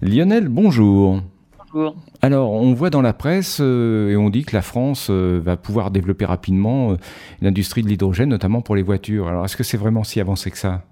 [0.00, 1.20] Lionel, bonjour.
[1.72, 1.96] Bonjour.
[2.22, 5.56] Alors, on voit dans la presse euh, et on dit que la France euh, va
[5.56, 6.96] pouvoir développer rapidement euh,
[7.42, 9.26] l'industrie de l'hydrogène, notamment pour les voitures.
[9.26, 10.84] Alors, est-ce que c'est vraiment si avancé que ça?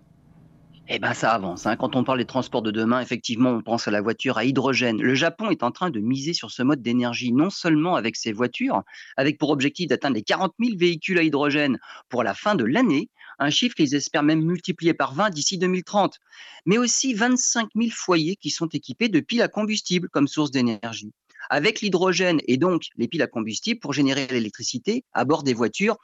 [0.88, 1.66] Eh bien, ça avance.
[1.66, 1.74] hein.
[1.74, 5.02] Quand on parle des transports de demain, effectivement, on pense à la voiture à hydrogène.
[5.02, 8.32] Le Japon est en train de miser sur ce mode d'énergie, non seulement avec ses
[8.32, 8.84] voitures,
[9.16, 13.08] avec pour objectif d'atteindre les 40 000 véhicules à hydrogène pour la fin de l'année,
[13.40, 16.20] un chiffre qu'ils espèrent même multiplier par 20 d'ici 2030,
[16.66, 21.10] mais aussi 25 000 foyers qui sont équipés de piles à combustible comme source d'énergie.
[21.50, 25.96] Avec l'hydrogène et donc les piles à combustible pour générer l'électricité à bord des voitures,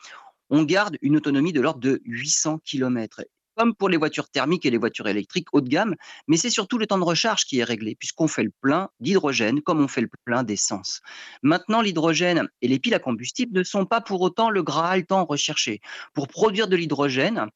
[0.50, 3.22] on garde une autonomie de l'ordre de 800 km
[3.56, 5.94] comme pour les voitures thermiques et les voitures électriques haut de gamme,
[6.28, 9.60] mais c'est surtout le temps de recharge qui est réglé, puisqu'on fait le plein d'hydrogène
[9.62, 11.00] comme on fait le plein d'essence.
[11.42, 15.24] Maintenant, l'hydrogène et les piles à combustible ne sont pas pour autant le Graal tant
[15.24, 15.80] recherché.
[16.14, 17.46] Pour produire de l'hydrogène,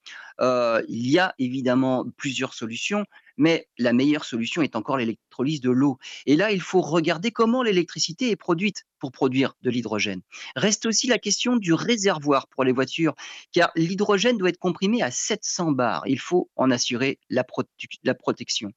[0.41, 3.05] euh, il y a évidemment plusieurs solutions,
[3.37, 5.99] mais la meilleure solution est encore l'électrolyse de l'eau.
[6.27, 10.23] Et là, il faut regarder comment l'électricité est produite pour produire de l'hydrogène.
[10.55, 13.15] Reste aussi la question du réservoir pour les voitures,
[13.53, 16.03] car l'hydrogène doit être comprimé à 700 bars.
[16.07, 17.45] Il faut en assurer la,
[18.05, 18.71] la protection.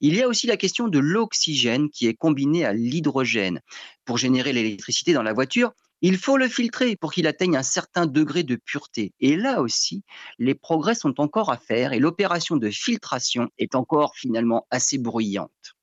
[0.00, 3.60] Il y a aussi la question de l'oxygène qui est combiné à l'hydrogène.
[4.04, 5.72] Pour générer l'électricité dans la voiture,
[6.06, 9.14] il faut le filtrer pour qu'il atteigne un certain degré de pureté.
[9.20, 10.04] Et là aussi,
[10.38, 15.74] les progrès sont encore à faire et l'opération de filtration est encore finalement assez bruyante.